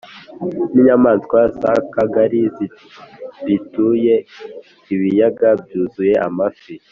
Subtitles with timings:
[0.71, 4.15] n’inyamaswa z’akangari zirituye,
[4.93, 6.73] ibiyaga byuzuye amafi